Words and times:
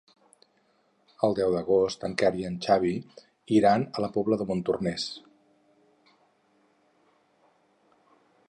El 1.27 1.35
deu 1.39 1.51
d'agost 1.55 2.07
en 2.09 2.15
Quer 2.21 2.31
i 2.39 2.47
en 2.49 2.55
Xavi 2.67 2.95
iran 3.59 3.87
a 3.99 4.03
la 4.07 4.11
Pobla 4.17 4.41
de 4.43 4.49
Montornès. 4.53 5.07